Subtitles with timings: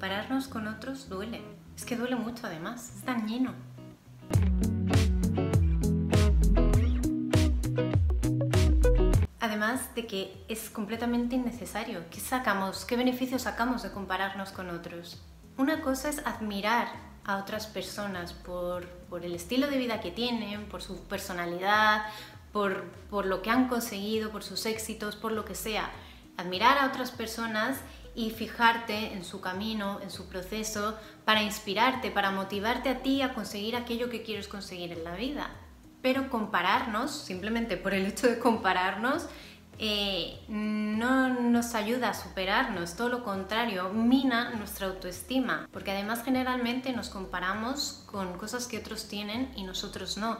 [0.00, 1.42] compararnos con otros duele.
[1.76, 3.52] Es que duele mucho además, es dañino.
[9.40, 12.04] Además de que es completamente innecesario.
[12.10, 12.86] ¿Qué sacamos?
[12.86, 15.20] ¿Qué beneficios sacamos de compararnos con otros?
[15.58, 16.88] Una cosa es admirar
[17.26, 22.06] a otras personas por, por el estilo de vida que tienen, por su personalidad,
[22.54, 25.90] por, por lo que han conseguido, por sus éxitos, por lo que sea.
[26.38, 27.76] Admirar a otras personas
[28.20, 30.94] y fijarte en su camino, en su proceso,
[31.24, 35.50] para inspirarte, para motivarte a ti a conseguir aquello que quieres conseguir en la vida.
[36.02, 39.26] Pero compararnos, simplemente por el hecho de compararnos,
[39.78, 46.92] eh, no nos ayuda a superarnos, todo lo contrario, mina nuestra autoestima, porque además generalmente
[46.92, 50.36] nos comparamos con cosas que otros tienen y nosotros no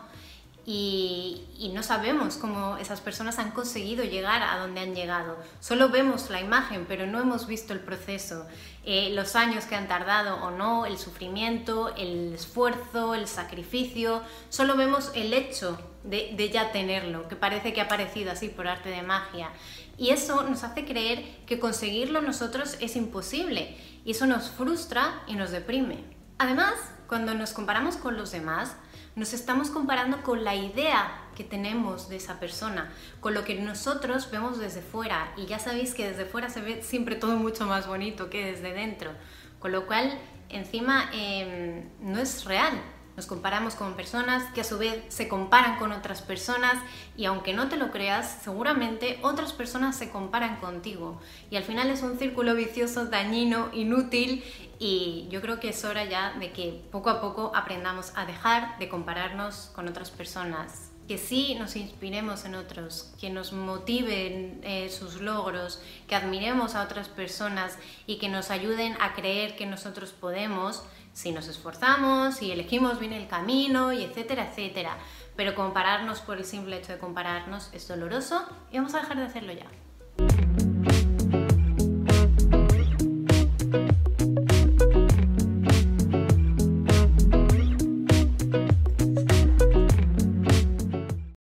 [0.66, 5.36] y, no sabemos cómo esas personas han conseguido llegar a donde han llegado.
[5.60, 8.46] Solo vemos la imagen, pero no hemos visto el proceso,
[8.84, 14.22] eh, los años que han tardado o no, el sufrimiento, el esfuerzo, el sacrificio.
[14.48, 18.68] Solo vemos el hecho de, de ya tenerlo, que parece que ha aparecido así por
[18.68, 19.50] arte de magia.
[19.96, 23.76] Y eso nos hace creer que conseguirlo nosotros es imposible.
[24.04, 26.04] Y eso nos frustra y nos deprime.
[26.38, 26.74] Además,
[27.06, 28.76] cuando nos comparamos con los demás,
[29.16, 34.30] nos estamos comparando con la idea que tenemos de esa persona, con lo que nosotros
[34.30, 35.32] vemos desde fuera.
[35.36, 38.72] Y ya sabéis que desde fuera se ve siempre todo mucho más bonito que desde
[38.72, 39.10] dentro.
[39.58, 42.80] Con lo cual, encima, em, no es real.
[43.16, 46.76] Nos comparamos con personas que a su vez se comparan con otras personas
[47.16, 51.20] y aunque no te lo creas, seguramente otras personas se comparan contigo.
[51.50, 54.42] Y al final es un círculo vicioso, dañino, inútil
[54.80, 58.78] y yo creo que es hora ya de que poco a poco aprendamos a dejar
[58.78, 60.90] de compararnos con otras personas.
[61.06, 66.82] Que sí nos inspiremos en otros, que nos motiven eh, sus logros, que admiremos a
[66.82, 70.82] otras personas y que nos ayuden a creer que nosotros podemos
[71.12, 74.96] si nos esforzamos, si elegimos bien el camino y etcétera, etcétera.
[75.36, 79.24] Pero compararnos por el simple hecho de compararnos es doloroso y vamos a dejar de
[79.24, 80.69] hacerlo ya.